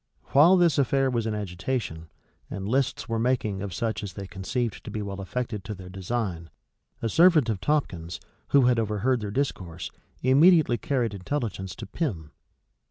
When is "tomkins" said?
7.61-8.19